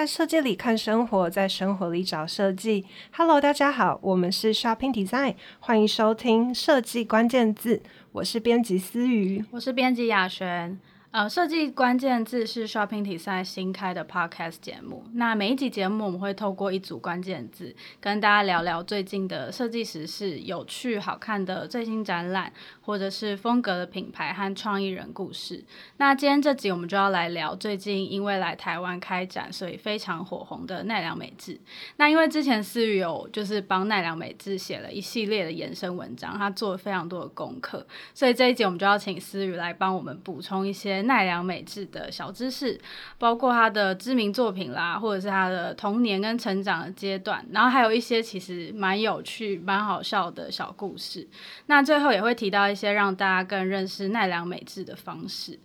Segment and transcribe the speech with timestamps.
[0.00, 2.86] 在设计里看生活，在生活里找设计。
[3.12, 7.82] Hello，大家好，我们是 Shopping Design，欢迎收听设计关键字。
[8.12, 10.80] 我是编辑思雨，我是编辑雅璇。
[11.12, 15.02] 呃，设计关键字是 Shopping Design 新开的 Podcast 节目。
[15.14, 22.52] 那每一集节目，我们会透过一组关键字，跟大家聊聊最近的设计时事、有趣好看的最新展览，
[22.82, 25.64] 或者是风格的品牌和创意人故事。
[25.96, 31.58] 那今天这集我们就要来聊最近因为来台湾开展，所以非常火红的奈良美智。
[31.96, 40.99] 那因为之前思雨有就是帮奈良美智写了一系列的延伸文章，他做了非常多的功课，所以这一集我们就要请思雨来帮我们补充一些。
[41.02, 42.80] 奈良美智的小知识，
[43.18, 51.26] 包括他的知名作品啦，或者是他的童年跟成长的阶段，然后还有一些其实蛮有趣、蛮好笑的小故事。
[51.66, 55.58] 那最后也会提到一些让大家更认识奈良美智的方式。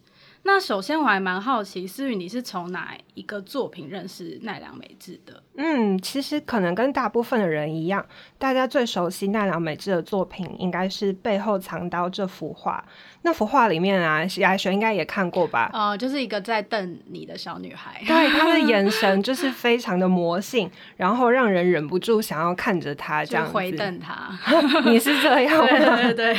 [0.47, 5.41] 那首先我还蛮好奇，思雨你是从哪一个作品认识奈良美智的？
[5.57, 8.05] 嗯，其实可能跟大部分的人一样，
[8.37, 12.85] 大家最熟悉奈良美智的作品应该是《背后藏刀》这幅画。
[13.23, 15.71] 那幅画里面啊，雅璇应该也看过吧？
[15.73, 24.29] 哦、呃，就是一个在瞪你的小女孩，对，她的眼神就是非常的魔性， 然后让人忍不住想要看着她这样子回瞪她。
[24.85, 25.67] 你是这样吗？
[25.67, 26.37] 对 对对。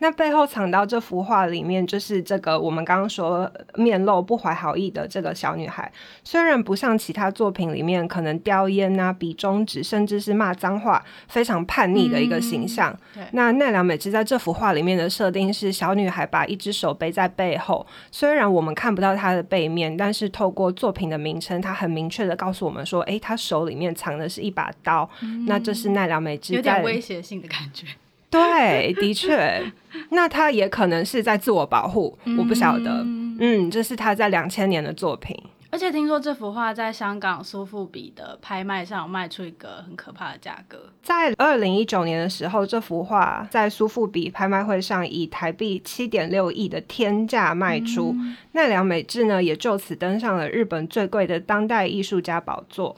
[0.00, 5.90] 那背后藏到这幅画里面，就是这个我们刚刚说面露不怀好意的这个小女孩，
[6.24, 12.98] 虽然不像其他作品里面可能叼烟啊、比中指，甚至是骂脏话，非常叛逆的一个形象。
[13.16, 25.08] 嗯、那奈良美智在这幅画里面的设定是小女孩把一只手背在背后，虽然我们看不到她的背面，但是透过作品的名称，她很明确的告诉我们说，哎，她手里面藏的是一把刀。
[25.22, 27.86] 嗯、那这是奈良美智有点威胁性的感觉。
[28.30, 29.72] 对，的确，
[30.10, 33.04] 那他也可能是在自我保护，嗯、我不晓得。
[33.42, 35.36] 嗯，这是他在两千年的作品，
[35.70, 40.92] 而且听说这幅画在香港苏富比的拍卖上卖出一个很可怕的价格。
[41.02, 52.94] 在二零一九年的时候，这幅画在苏富比拍卖会上以台币七点六亿的天价卖出，嗯、奈良美智呢也就此登上了日本最贵的当代艺术家宝座。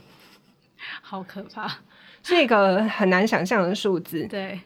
[1.01, 1.79] 好可怕，
[2.25, 4.27] 是一个很难想象的数字。
[4.29, 4.61] 对。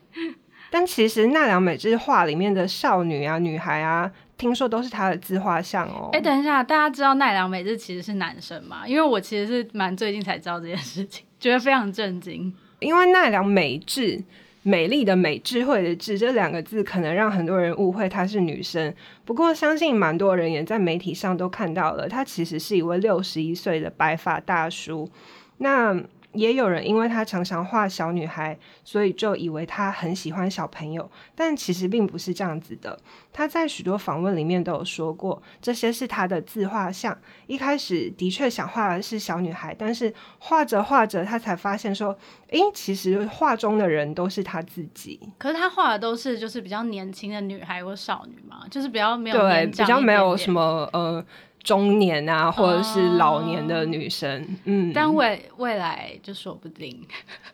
[0.79, 6.11] 但其实奈良美智画里面的少女啊、女孩啊，听说都是她的自画像哦。
[6.13, 8.87] 哎，等一下，大家知道奈良美智其实是男生吗？
[8.87, 12.55] 因为我其实是蛮最近才知道这件事情，觉得非常震惊。
[12.81, 14.23] 因为奈良美智，
[14.65, 18.93] 美丽的美，智慧的智，这两个字可能让很多人误会她是女生。
[19.25, 25.11] 不过相信蛮多人也在媒体上都看到了，她其实是一位六十一岁的白发大叔。
[25.57, 25.99] 那。
[26.37, 32.99] 也有人因为他常常画小女孩，所以就以为他很喜欢小朋友，但其实并不是这样子的。
[33.33, 37.17] 他在许多访问里面都有说过，这些是他的自画像。
[37.47, 42.17] 一开始的确想画的是小女孩，但是画着画着，他才发现说，
[42.49, 45.21] 诶，其实画中的人都是他自己。
[45.39, 51.25] 可是他画的都是就是比较年轻的女孩或少女嘛，就是比较没有对，比较没有什么呃。
[51.67, 57.05] 中年啊，或者是老年的女生，哦、嗯，但未未来就说不定。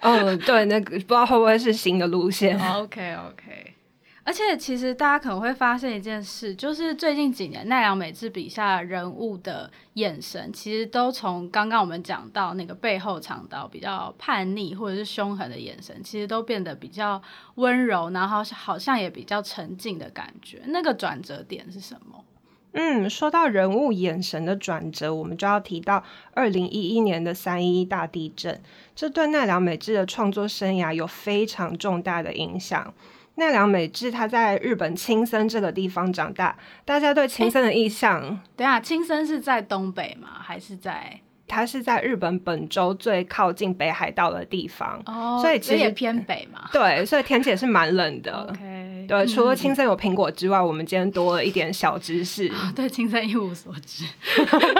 [0.02, 2.60] 哦，对，那个不知道会不会是新的路线。
[2.60, 3.74] 哦、OK OK，
[4.22, 17.22] 而且其实大家可能会发现一件事，就是最近几年奈良美智笔下人物的眼神，其实都从刚刚我们讲到那个背后藏刀比较叛逆或者是凶狠的眼神，其实都变得比较
[17.54, 20.60] 温柔，然后好像也比较沉静的感觉。
[20.66, 22.22] 那个转折点是什么？
[22.72, 26.02] 嗯，说到人物眼神的转折，我们就要提到
[26.32, 28.60] 二零一一年的三一一大地震，
[28.94, 32.92] 这对奈良美智的创作生涯有非常重大的影响。
[33.36, 40.28] 奈良美智他在日本青森这个地方长大，大家对青森的印象，欸、等下，青森是在东北吗？
[40.40, 41.20] 还是在？
[41.52, 46.70] 它是在日本本州最靠近北海道的地方，哦，所以其实也偏北嘛。
[46.72, 48.48] 对，所以天气也是蛮冷的。
[48.48, 52.48] OK，对，除了青森有苹果之外，嗯、我们今天多了一点小知识。
[52.48, 54.06] 哦、对，青森一无所知。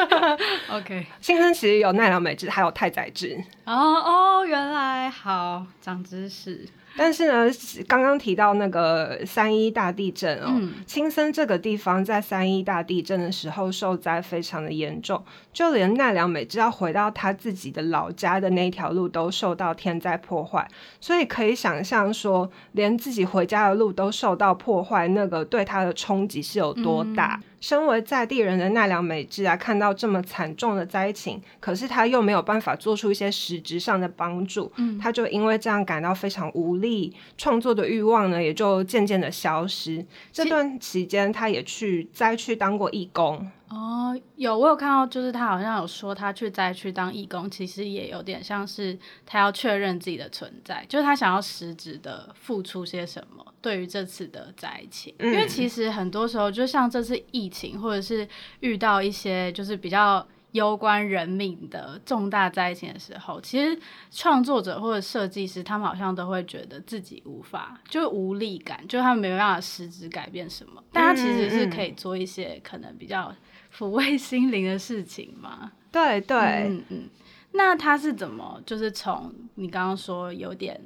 [0.72, 3.38] OK，青森其实有奈良美智，还有太宰治。
[3.66, 6.66] 哦哦，原来好，长知识。
[6.94, 7.50] 但是呢，
[7.88, 20.66] 刚刚提到那个三一大地震哦，嗯、青森这个地方在三一大地震的时候受灾非常的严重，就连奈良美智要回到他自己的老家的那条路都受到天灾破坏，
[21.00, 27.40] 所以可以想象说，连自己回家的路都受到破坏，那个对他的冲击是有多大。
[27.62, 40.04] 身为在地人的奈良美智啊，看到这么惨重的灾情，可是他又没有办法做出一些实质上的帮助，嗯，他就因为这样感到非常无力，创作的欲望呢也就渐渐的消失。
[40.32, 43.48] 这段期间，他也去灾区当过义工。
[43.68, 53.46] 哦，有我有看到，就是他好像有说他去灾区当义工，其实也有点像是他要确认自己的存在，就是他想要实质的付出些什么。
[53.62, 58.26] 对于这次的灾情，因为其实很多时候，就像这次疫情，或者是
[58.60, 63.78] 遇到一些就是比较攸关人命的重大灾情的时候，其实
[64.10, 73.34] 创作者或者设计师他们好像都会觉得自己无法，就无力感，就他们没办法实质改变什么，但他其实是可以做一些可能比较
[73.76, 75.72] 抚慰心灵的事情嘛。
[75.92, 77.10] 对对，嗯嗯。
[77.52, 80.80] 那他是怎么，就是从你刚刚说有点。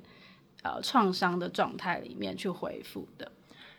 [0.63, 3.31] 呃，创伤的状态里面去恢复的，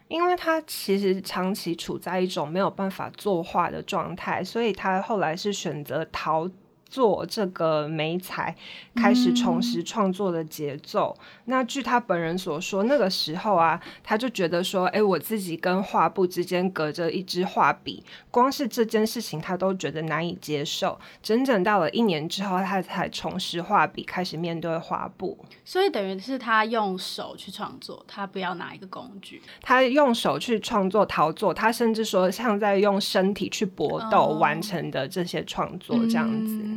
[0.08, 6.50] 因为他其实长期处在一种没有办法作画的状态，所以他后来是选择逃。
[6.90, 8.56] 做这个媒材，
[8.96, 11.16] 开始重拾创作的节奏。
[11.20, 21.00] 嗯、那据他本人所说，那个时候啊，他就觉得说，哎，我自己跟画布之间隔着一支画笔，光是这件事情他都觉得难以接受。
[21.22, 25.38] 整整到了一年之后，他才重拾画笔，开始面对画布。
[25.66, 36.62] 所以等于是他用手去创作，他不要拿一个工具，他用手去创作陶作，他甚至说像在用身体去搏斗完成的这些创作这样子。
[36.64, 36.77] 嗯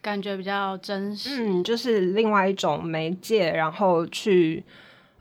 [0.00, 4.64] 感觉比较真实，嗯，就是另外一种媒介，然后去，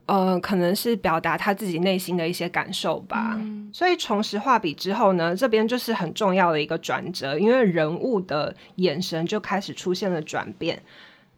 [0.08, 3.36] 呃，可能是表达他自己内心的一些感受吧。
[3.38, 10.82] 嗯、所以重拾画笔之后呢，这边就是很重要的一个转折，因为人物的眼神就开始出现了转变。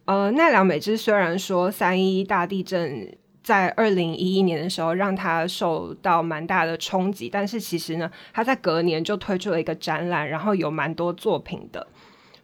[0.06, 3.14] 呃，奈良美智虽然说三一一大地震
[3.44, 11.86] 在二零一一年的时候让他受到蛮大的冲击，但是其实呢，他在隔年就推出了一个展览，然后有蛮多作品的。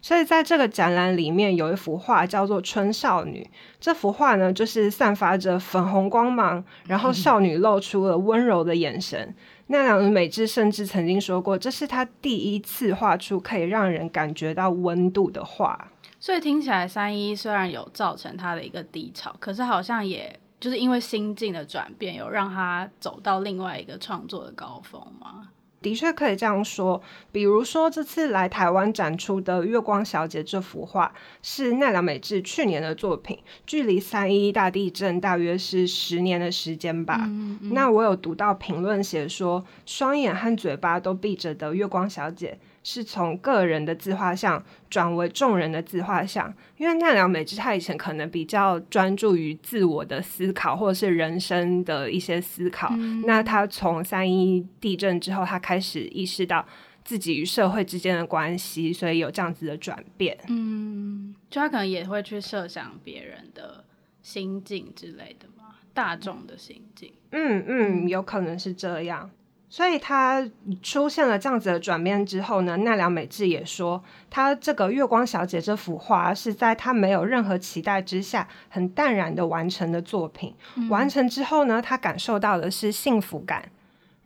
[0.02, 3.50] 所以在这个展览里面有一幅画叫做《春少女》，
[3.80, 9.36] 这幅画呢就是散发着粉红光芒，然后少女露出了温柔的眼神。
[9.68, 15.92] 奈良美智甚至曾经说过，这是她第一次画出可以让人感觉到温度的画。
[16.20, 25.50] 所以听起来三一虽然有造成她的一个低潮，可是好像也就是因为心境的转变，有让她走到另外一个创作的高峰吗？
[25.82, 37.22] 的确可以这样说，比如说这次来台湾展出的《月光小姐》这幅画是奈良美智去年的作品，距离三一大地震大约是十年的时间吧。
[37.28, 37.74] 嗯嗯。
[37.74, 42.60] 那我有读到评论写说，双眼和嘴巴都闭着的月光小姐。
[42.92, 56.66] 是从个人的自画像转为众人的自画像，因为奈良美智他以前可能比较专注于自我的思考或者是人生的一些思考，嗯、那他从三一地震之后，他开始意识到
[57.04, 60.36] 自己与社会之间的关系，所以有这样子的转变。
[60.48, 63.86] 嗯，就他可能也会去设想别人的
[64.24, 67.14] 心境之类的嘛，大众的心境。
[67.34, 69.30] 嗯嗯，有可能是这样。
[69.70, 70.44] 所以他
[70.82, 80.56] 出现了这样子的转变之后呢，奈良美智也说，他这个月光小姐这幅画是在他没有任何期待之下，很淡然的完成的作品。
[80.76, 83.70] 嗯、完成之后呢，他感受到的是幸福感，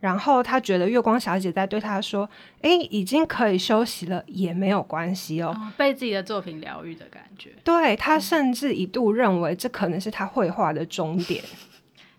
[0.00, 2.26] 然后他觉得月光小姐在对他说
[2.62, 7.50] ：“哎，已经可以休息了，也没有关系哦。”被自己的作品疗愈的感觉。
[7.62, 11.44] 对，他甚至一度认为这可能是他绘画的终点。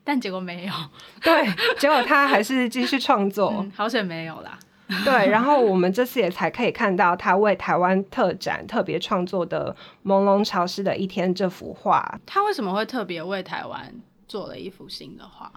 [0.06, 0.74] 但结果没有，
[1.22, 1.46] 对，
[1.78, 4.58] 结果他还是继续创作， 嗯、好险没有啦。
[5.04, 9.76] 对，然后我们这次也才可以看到他为台湾特展特别创作的
[10.08, 12.20] 《朦胧潮湿的一天》这幅画。
[12.24, 13.92] 他为什么会特别为台湾
[14.28, 15.52] 做了一幅新的画？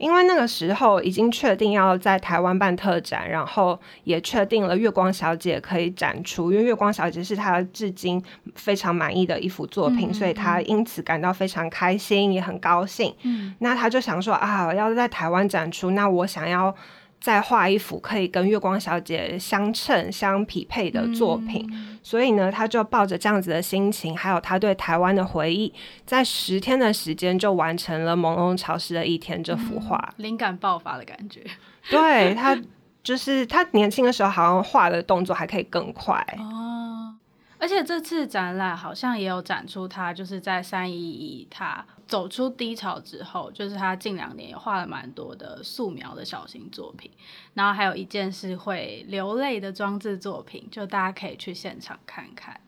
[0.00, 8.20] 因为那个时候已经确定要在台湾办特展，然后也确定了《月光小姐》可以展出，因为《月光小姐》是她至今
[8.54, 13.14] 非常满意的一幅作品，嗯、所以她因此感到非常开心，也很高兴。
[13.22, 16.74] 嗯，那她就想说啊，要在台湾展出，那我想要。
[17.20, 25.70] 再画一幅可以跟月光小姐相称、相匹配的作品，嗯、所以呢，他就抱着这样子的心情，还有他对台湾的回忆，
[26.06, 31.42] 在十天的时间就完成了《朦胧潮湿的一天》这幅画，灵、嗯、感爆发的感觉。
[31.90, 32.58] 对，他，
[33.02, 36.16] 就是他年轻的时候，好像画的动作还可以更快。
[36.38, 37.14] 哦，
[37.60, 41.84] 而且这次展览好像也有展出他，就是在三一一他。
[42.08, 47.08] 走出低潮之后，就是他近两年也画了蛮多的素描的小型作品，
[47.54, 52.60] 然后还有一件是会流泪的装置作品，就大家可以去现场看看。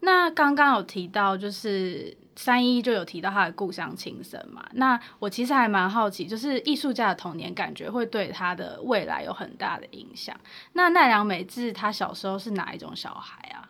[0.00, 10.34] 那刚刚有提到，就是三一就有提到他的故乡青森嘛，那我其实还蛮好奇，就是艺术家的童年感觉会对他的未来有很大的影响。
[10.72, 13.68] 那奈良美智他小时候是哪一种小孩啊？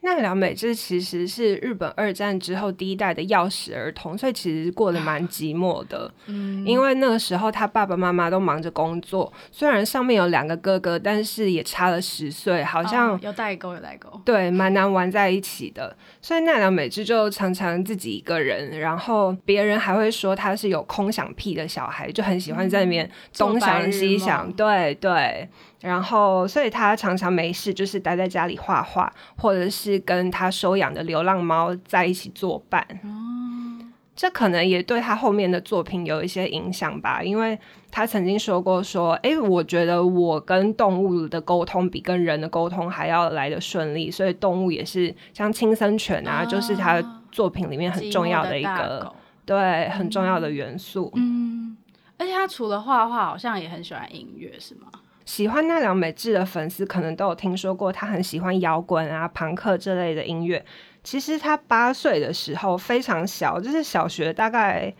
[0.00, 6.10] 奈良美智其实是日本二战之后第一代的钥匙儿童，所以其实过得蛮寂寞的。
[6.26, 14.08] 嗯，因为那个时候他爸爸妈妈都忙着工作，虽然上面有两个哥哥，但是也差了十岁，好像、哦、有代沟，有代沟。
[14.24, 15.94] 对，蛮难玩在一起的。
[16.22, 24.50] 所以奈良美智就常常自己一个人，然后别人还会说他是有空想癖的小孩，就很喜欢在那边东想西想。
[24.52, 25.48] 对对。
[25.80, 32.84] 然后，所以他常常没事就是待在家里画画，或者是跟他收养的流浪猫在一起作伴。
[33.04, 37.56] 哦，这可能也对他后面的作品有一些影响吧，因为
[37.92, 49.14] 他曾经说过说，哎，我觉得我跟动物的沟通比跟人的沟通还要来得顺利，所以动物也是像青森犬啊，哦，就是他作品里面很重要的一个，
[49.46, 51.12] 对，很重要的元素。
[51.14, 51.76] 嗯，
[52.18, 54.88] 而且他除了画画，好像也很喜欢音乐，是吗？
[55.28, 60.64] 喜欢奈良美智的粉丝可能都有听说过，他很喜欢摇滚啊、朋克这类的音乐。
[61.04, 64.90] 其实他八岁的时候非常小，就是小学大概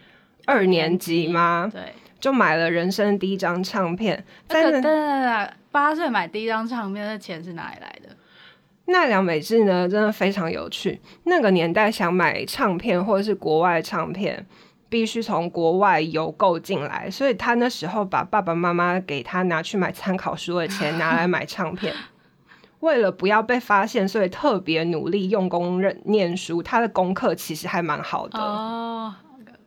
[0.45, 1.81] 二年级吗，对，
[2.21, 4.23] 就买了人生第一张唱片。
[4.47, 8.15] 对对对对，八岁买第一张唱片，那钱是哪里来的？
[8.85, 11.01] 奈良美智呢，真的非常有趣。
[11.25, 14.47] 那个年代想买唱片或者是国外唱片，
[14.89, 21.95] 必须从国外邮购进来，所以他那时候把爸爸妈妈给他拿去买参考书的钱拿来买唱片。
[22.81, 26.63] 为了不要被发现，所以特别努力用功认念书。
[26.63, 28.39] 他的功课其实还蛮好的。
[28.39, 29.15] 哦，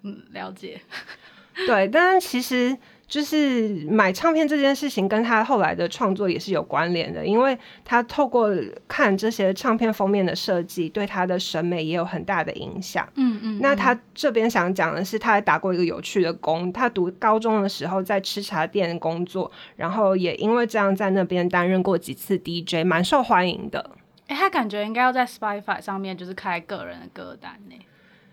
[0.04, 0.82] 嗯，了解。
[1.68, 2.78] 对，但其实。
[3.12, 8.50] 就是买唱片这件事情跟他后来的创作也是有关联的，因为他透过
[8.88, 13.06] 看这些唱片封面的设计，对他的审美也有很大的影响。
[13.16, 13.60] 嗯，嗯嗯。
[13.62, 16.72] 那他这边想讲的是，他还打过一个有趣的工。
[16.72, 23.92] 他读高中的时候在吃茶店工作，然后也因为这样在那边担任过几次 DJ，蛮受欢迎的。
[24.28, 27.76] 哎、欸，他感觉应该要在 Spotify 上面就是开个人的歌单呢。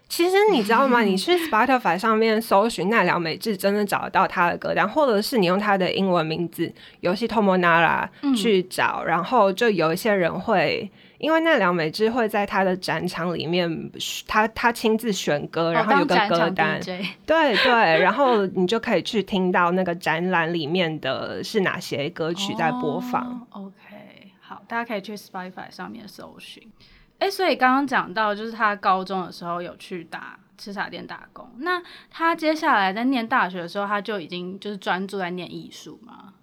[0.09, 1.03] 其实你知道吗？
[1.05, 13.91] 你去 Spotify 上面搜寻奈良美智，真的找得到他的歌单，或者是你用他的英文名字游戏 Tomonara 去找，嗯，然后就有一些人会，因为奈良美智会在他的展场里面，
[14.27, 16.81] 他他亲自选歌，然后有个歌单，
[17.27, 23.47] 对对，然后你就可以去听到那个展览里面的是哪些歌曲在播放。
[23.51, 23.75] Oh, OK，
[24.41, 26.63] 好，大家可以去 Spotify 上面搜寻。
[27.19, 31.51] 哎、欸，所以刚刚讲到，就是他高中的时候有去打吃茶店打工。
[31.59, 36.35] 那他接下来在念大学的时候，他就已经就是专注在念艺术吗？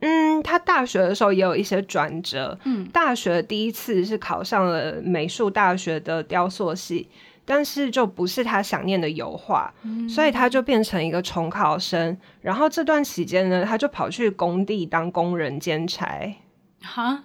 [0.00, 2.58] 嗯，他大学的时候也有一些转折。
[2.64, 7.08] 嗯，大学第一次是考上了美术大学的雕塑系，
[7.44, 12.18] 但是就不是他想念的油画，嗯，所以他就变成一个重考生。
[12.42, 16.36] 然后这段期间呢，他就跑去工地当工人兼差。
[16.82, 17.24] 哈？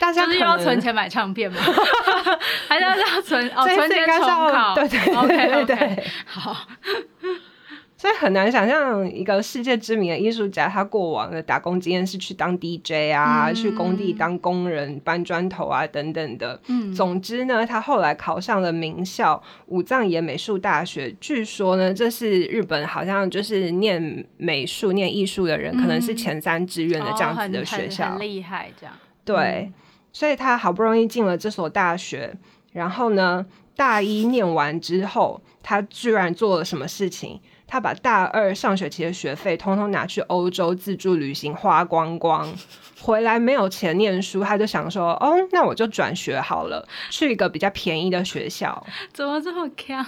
[0.00, 1.60] 大家就是要存钱买唱片吗？
[2.66, 3.62] 还是要存哦？
[3.64, 4.74] 存钱重考？
[4.74, 6.56] 对对对对对，对，对，好。
[8.00, 16.58] 所以很难想象一个世界知名的艺术家，他过往的打工经验是去当 DJ 啊，嗯、去工地当工人搬砖头啊等等的。
[16.68, 21.14] 嗯，总之呢，他后来考上了名校武藏野美术大学。
[21.20, 28.94] 据说呢，这是日本好像就是念美术、念艺术的人、嗯，可能是前三志愿的这样子的学校，哦、很厉害这样。
[29.26, 29.36] 对。
[29.36, 29.74] 嗯
[30.12, 32.34] 所以他好不容易进了这所大学，
[32.72, 37.40] 然后呢，大一念完之后，他居然做了什么事情？
[37.66, 42.52] 他把大二上学期的学费通通拿去欧洲自助旅行花光光，
[43.00, 50.04] 回来没有钱念书，他就想说：“哦，那我就转学好了，去一个比较便宜的学校。”怎么这么强？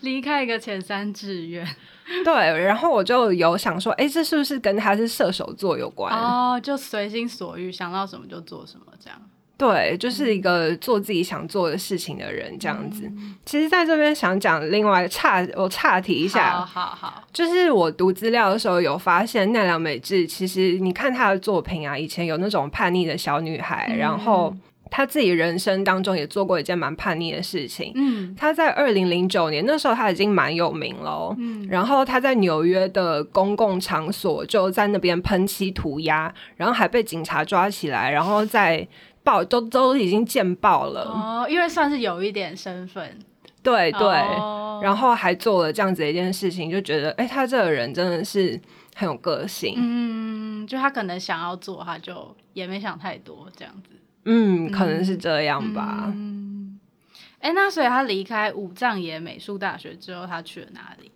[0.00, 1.66] 离开一个前三志愿？
[2.24, 9.20] 对，然后我就有想说：“哎，这是不是跟他是射手座有关？”哦，就随心所欲，想到什么就做什么，这样。
[9.56, 13.04] 对，就是一个做自己想做的事情的人，这样子。
[13.04, 16.50] 嗯、其实，在这边想讲另外岔，我岔题一下。
[16.50, 24.52] 好好好，就是我读资料的时候有发现，奈良美智其实你看她的作品啊，以前有那种叛逆的小女孩，嗯、然后
[24.90, 27.92] 她自己人生当中也做过一件蛮叛逆的事情。
[27.94, 31.32] 嗯，她在二零零九年那时候，她已经蛮有名了。
[31.38, 38.88] 嗯，然后她在纽约的公共场所就在那边喷漆涂鸦，然后还被警察抓起来，然后在。
[39.24, 41.02] 报都都已经见爆了。
[41.02, 43.18] 哦，因为算是有一点身份，
[43.62, 48.60] 对对、哦，然后还做了这样子的一件事情，就觉得哎、欸，他这个人真的是
[48.94, 56.78] 很有个性，嗯，就他可能想要做，他就也没想太多这样子，嗯，可能是这样吧，嗯，
[57.40, 61.10] 哎、欸，那所以他离开武藏野美术大学之后，他去了哪里？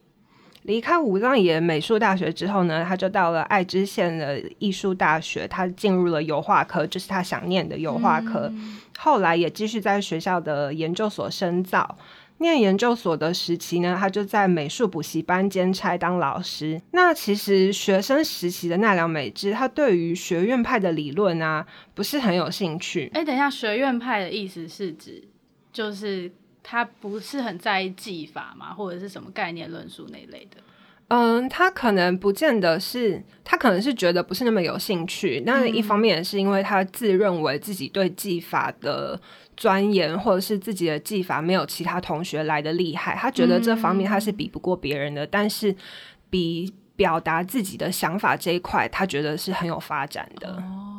[0.68, 8.50] 离开武藏野美术大学之后呢，他就到了爱知县的艺术大学，他进入了油画科，就是他想念的油画科。
[8.52, 8.78] 嗯。
[8.98, 11.96] 后来也继续在学校的研究所深造。
[12.40, 16.78] 念研究所的时期呢，他就在美术补习班兼差当老师。
[16.90, 23.10] 那其实学生时期的奈良美智，他对于学院派的理论啊，不是很有兴趣。
[23.14, 25.24] 哎，等一下，学院派的意思是指
[25.72, 26.30] 就是
[26.62, 30.58] 他不是很在意技法嘛，或者是什么概念论述那一类的？
[31.08, 35.42] 嗯，他可能不见得是，他可能是觉得不是那么有兴趣。
[35.46, 39.18] 那一方面也是因为他自认为自己对技法的
[39.56, 45.24] 钻研，或者是自己的技法没有其他同学来的厉害，他觉得这方面他是比不过别人的。
[45.24, 45.74] 嗯、但是
[46.28, 50.50] 比表达自己的想法这一块，他觉得是很有发展的。
[50.56, 50.97] 哦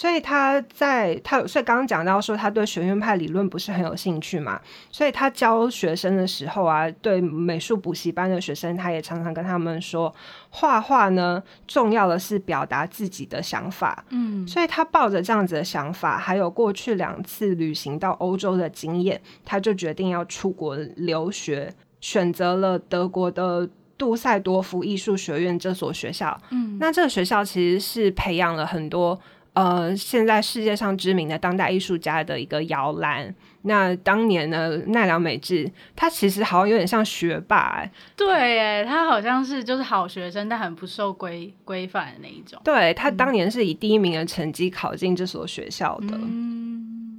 [0.00, 4.58] 所以他在他，所以刚刚讲到说他对学院派理论不是很有兴趣嘛，
[4.90, 10.10] 所以他教学生的时候啊，对美术补习班的学生，他也常常跟他们说，
[10.48, 14.02] 画画呢，重要的是表达自己的想法。
[14.08, 26.40] 嗯，所以他抱着这样子的想法，还有过去两次旅行到欧洲的经验，他就决定要出国留学，选择了德国的杜塞多夫艺术学院这所学校。
[26.48, 29.20] 嗯，那这个学校其实是培养了很多。
[29.52, 33.34] 呃，现在世界上知名的当代艺术家的一个摇篮。
[33.62, 37.90] 那当年呢，奈良美智，他其实好像有点像学霸欸。
[38.16, 42.58] 对，哎，他好像是就是好学生，但很不受规规范的那一种。
[42.64, 46.16] 对，他当年是以第一名的成绩考进这所学校的。
[46.16, 47.09] 嗯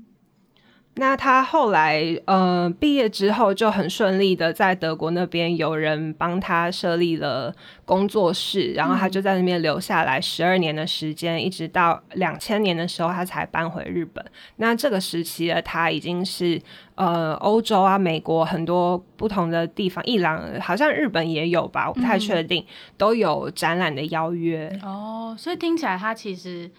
[0.95, 7.55] 那他后来呃毕业之后就很顺利的在德国那边有人帮他设立了
[7.86, 14.24] 工作室，然后他就在那边留下来十二年的时间，嗯、一直到两千年的时候他才搬回日本。
[14.57, 16.62] 那这个时期的他已经是
[16.95, 22.67] 呃欧洲啊、美国很多不同的地方，伊朗好像日本也有吧，我不太确定，嗯、
[22.98, 24.69] 都有展览的邀约。
[24.83, 26.69] 哦，所以听起来他其实。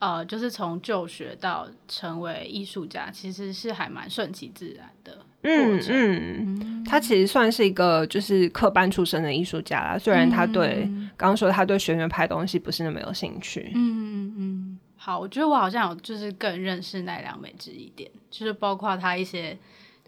[0.00, 5.18] 呃，就是从就学到成为艺术家，其实是还蛮顺其自然的。
[5.42, 10.82] 嗯嗯，他其实算是一个就是科班出身的艺术家啦，虽然他对
[11.16, 13.72] 刚刚、嗯、说他对学院派东西不是那么有兴趣。
[13.74, 19.56] 嗯嗯，好，我觉得我好像有就是更认识奈良美智一点，就是包括他一些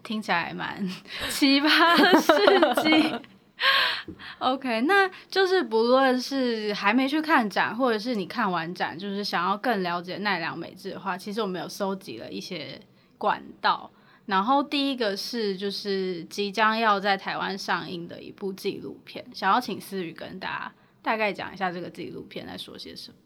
[0.03, 0.87] 听起来蛮
[1.29, 3.15] 奇葩的事迹。
[4.39, 12.81] OK，那就是不论是还没去看展，或者是你看完展，就是想要更了解奈良美智的话，其实我们有收集了一些
[13.17, 13.89] 管道。
[14.25, 23.17] 然后第一个是就是即将要在台湾上映的一部纪录片，想要请思雨跟大家大概讲一下这个纪录片在说些什么。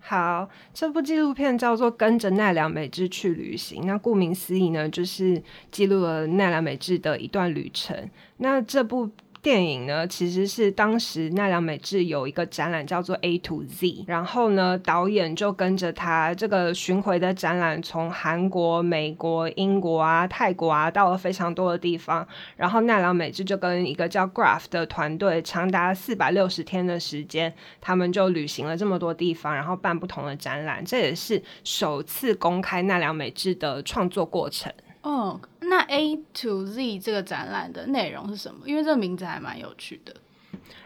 [0.00, 8.08] 好，这部纪录片叫做《跟着奈良美智去旅行》，那顾名思义呢，就是记录了奈良美智的一段旅程。
[8.38, 9.10] 那这部。
[9.40, 22.26] 电影呢，其实是当时奈良美智有一个展览叫做 A to Z，然后呢，导演就跟着他这个巡回的展览，从韩国、美国、英国啊、泰国啊，到了非常多的地方。
[22.56, 30.84] 然后奈良美智就跟一个叫 Graph 的团队，长达四百六十天的时间，他们就旅行了这么多地方，然后办不同的展览。
[30.84, 34.72] 这也是首次公开奈良美智的创作过程。
[35.08, 38.60] 哦，那 A to Z 这个展览的内容是什么？
[38.66, 40.14] 因为这个名字还蛮有趣的。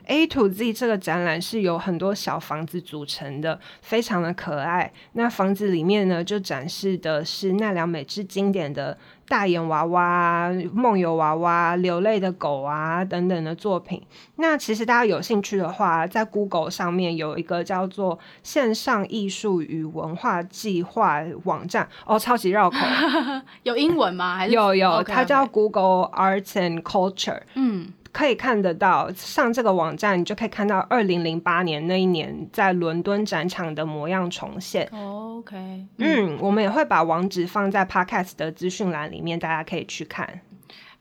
[0.07, 4.93] A to Z 这个展览是由很多小房子组成的，非常的可爱。
[5.15, 8.97] 那房子里面呢，就展示的是奈良美智经典的
[9.33, 14.03] 大眼娃娃、梦游娃娃、流泪的狗啊等等的作品。
[14.37, 22.77] 那其实大家有兴趣的话，在 Google 上面有一个叫做“线上艺术与文化计划”网站哦，超级绕口。
[23.65, 24.37] 有英文吗？
[24.37, 25.05] 还是有有，okay.
[25.05, 27.41] 它叫 Google Arts and Culture。
[27.55, 27.89] 嗯。
[28.13, 34.87] 可以看得到，上这个网站你就可以看到二零零八年那一年在伦敦展场的模样重现。
[34.93, 40.43] Oh, OK，嗯，嗯，我们也会把网址放在 Podcast 的资讯栏里面，大家可以去看。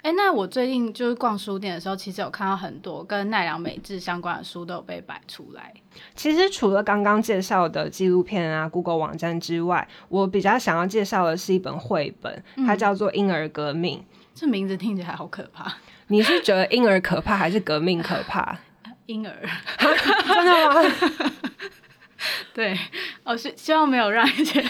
[0.04, 5.72] 哎、欸，那我最近就是逛书店的时候，其实有看到很多跟奈良美智相关的书都有被摆出来。
[6.16, 14.00] 其实除了刚刚介绍的纪录片啊、Google 网站之外，我比较想要介绍的是一本绘本，它叫做《婴儿革命》。
[14.02, 15.72] 嗯，这名字听起来好可怕。
[16.12, 18.58] 你是觉得婴儿可怕还是革命可怕？
[19.08, 19.34] 婴儿，
[19.80, 21.32] 真的吗？
[22.54, 22.78] 对，
[23.24, 24.62] 我、哦、是希望没有让一些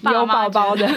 [0.00, 0.88] 有宝宝的。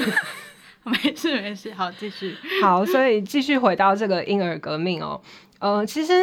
[0.84, 2.36] 没事没事，好继续。
[2.62, 5.22] 好，所以继续回到这个婴儿革命哦。
[5.62, 6.14] 呃，其实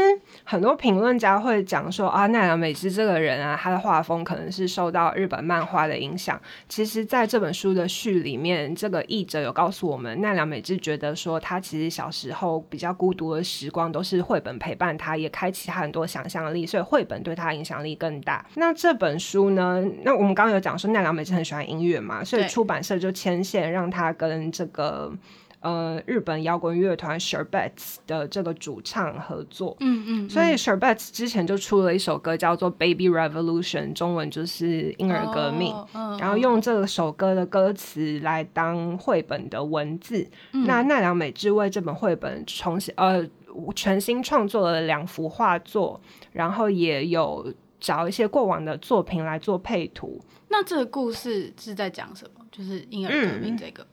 [0.42, 6.38] 很多评论家会讲说啊，奈良美智这个人啊，他的画风可能是受到日本漫画的影响。
[6.68, 18.44] 其实，在这本书的序里面，这个译者有告诉我们，奈良美智觉得说，他其实小时候比较孤独的时光都是绘本陪伴他，也开启他很多想象力，所以绘本对他影响力更大。
[18.56, 19.80] 那这本书呢？
[20.02, 25.12] 那我们刚刚有讲说，奈良美智很喜欢音乐嘛，所以出版社就牵线让他跟这个。
[25.60, 35.74] 呃，日本摇滚乐团 Sherbettes 的这个主唱合作，嗯嗯，嗯，所以 Sherbettes 之前就出了一首歌叫做《Baby Revolution》，中文就是婴儿革命，
[36.20, 40.24] 然后用这首歌的歌词来当绘本的文字。
[40.52, 43.26] 嗯、那奈良美智为这本绘本重新呃
[43.74, 46.00] 全新创作了两幅画作，
[46.32, 50.20] 然后也有找一些过往的作品来做配图。
[50.48, 52.44] 那这个故事是在讲什么？
[52.52, 53.82] 就是婴儿革命这个。
[53.82, 53.86] 嗯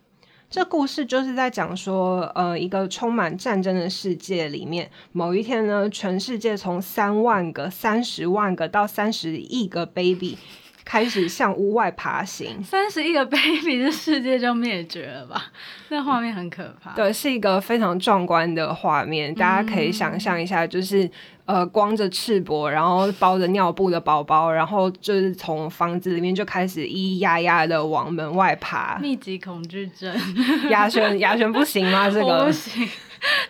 [0.49, 10.38] 这故事就是在讲说，呃，一个充满战争的世界里面，某一天呢，全世界从三万个、三十万个到三十亿个 baby
[10.86, 12.63] 开始向屋外爬行。
[12.63, 15.45] 三十亿个 baby，这世界就灭绝了吧？
[15.89, 16.91] 那画面很可怕。
[16.91, 21.10] 对，是一个非常壮观的画面，大家可以想象一下，就是。
[21.48, 28.98] 呃，光着赤膊，然后包着尿布的宝宝，然后就是从房子里面就开始咿咿呀呀的往门外爬。
[29.00, 30.12] 密集恐惧症，
[30.71, 32.10] 雅璇，雅璇不行吗？
[32.10, 32.89] 这个 不行，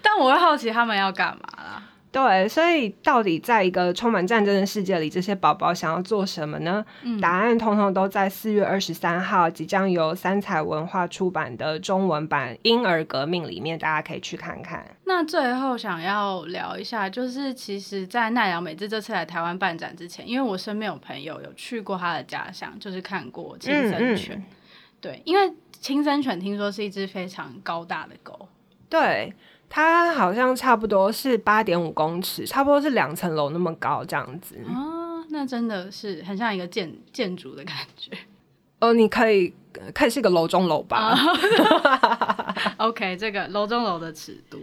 [0.01, 1.81] 但我会好奇他们要干嘛啦。
[2.15, 6.85] 对，所以到底在一个充满战争的世界里，这些宝宝想要做什么呢？
[7.01, 14.95] 嗯、答案通通都在四月二十三号即将由三彩文化出版的中文版《婴儿革命》里面，大家可以去看看。
[15.03, 24.37] 那最后想要聊一下，就是其实，在奈良美智这次来台湾办展之前，因为我身边有朋友有去过他的家乡，就是看过青森犬。
[24.37, 24.43] 嗯嗯、
[25.01, 28.47] 对，因为青森犬听说是一只非常高大的狗。
[28.87, 29.33] 对。
[29.69, 34.55] 它好像差不多是八点五公尺，差不多是两层楼那么高这样子。
[34.67, 38.11] 哦，那真的是很像一个建建筑的感觉。
[38.79, 39.53] 哦，你可以
[39.93, 41.15] 可以是一个楼中楼吧。
[42.77, 42.89] Oh.
[42.89, 44.59] OK，这个楼中楼的尺度。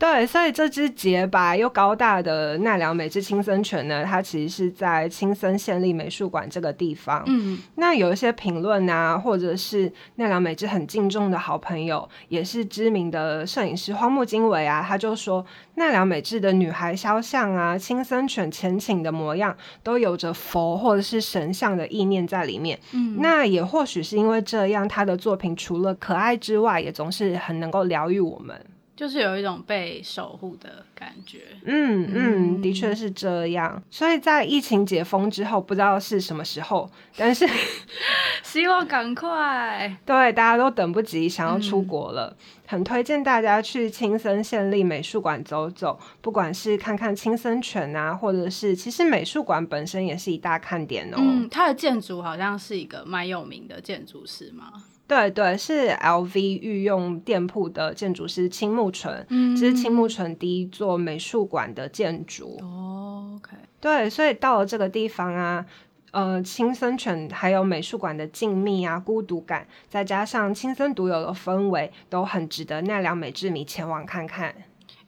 [0.00, 7.22] 对，所以这只洁白又高大的奈良美智青森犬呢，它其实是在青森县立美术馆这个地方。
[7.26, 22.80] 嗯，那有一些评论啊，或者是奈良美智很敬重的好朋友，也是知名的摄影师荒木经惟啊，他就说奈良美智的女孩肖像啊，青森犬前倾的模样，都有着佛或者是神像的意念在里面。
[22.92, 28.58] 嗯，那也或许是因为这样，他的作品除了可爱之外，也总是很能够疗愈我们。
[29.00, 33.82] 就是有一种被守护的感觉，嗯嗯，的确是这样。
[33.90, 36.86] 所以在疫情解封之后，不知道是什么时候，
[37.16, 37.48] 但是
[38.44, 39.96] 希望赶快。
[40.04, 51.16] 对，大家都等不及，想要出国了，嗯、很推荐大家去青森县立美术馆走走，不管是看看青森犬啊，或者是其实美术馆本身也是一大看点哦。
[51.16, 54.70] 嗯，它的建筑好像是一个蛮有名的建筑师吗？
[55.10, 62.56] 对对，是 LV 御用店铺的建筑师青木纯，嗯，这是青木纯第一座美术馆的建筑。
[62.62, 63.56] 哦，OK。
[63.80, 65.66] 对，所以到了这个地方啊，
[66.12, 74.54] 呃，青森犬还有美术馆的静谧啊、孤独感，再加上青森独有的氛围，都很值得奈良美智迷前往看看。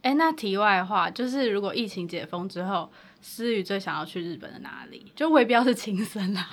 [0.03, 5.12] 哎，那题外话就是，如果疫情解封之后，思雨最想要去日本的哪里？
[5.15, 6.45] 就未必要是青森啊。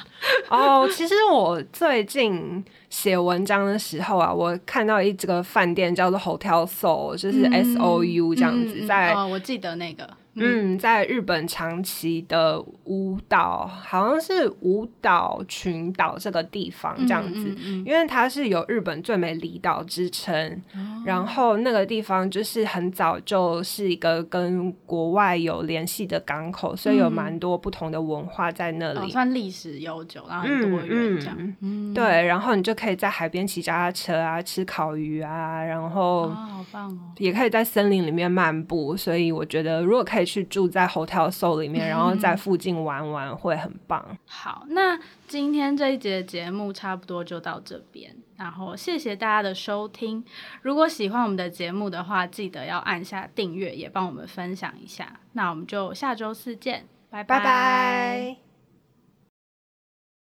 [0.49, 10.09] 哦，其实我最近写文章的时候啊，我看到一这个饭店叫做 Hotel Soul，就是 S O U 这样子，嗯、在、哦，我记得那个。
[10.41, 31.93] 嗯，在日本长崎的舞蹈，好像是舞蹈群岛这个地方这样子，嗯嗯嗯、因为它是有日本最美离岛之称，哦、然后那个地方就是很早就是一个跟国外有联系的港口，所以有蛮多不同的文化在那里，哦、算历史悠久，然后很多元这样。
[31.93, 40.29] 对，然后你就可以在海边骑脚踏车啊，吃烤鱼啊，然后、哦、好棒哦，也可以在森林里面漫步，所以我觉得如果可以。
[40.29, 44.15] 去住在 Hotel Soul 里面，然后在附近玩玩，会很棒。
[44.27, 44.95] 好，那
[45.27, 50.23] 今天这一节节目差不多就到这边，然后谢谢大家的收听。
[50.61, 55.19] 如果喜欢我们的节目的话，记得要按下订阅，也帮我们分享一下。
[55.33, 56.85] 那我们就下周四见。
[57.09, 58.48] 拜拜。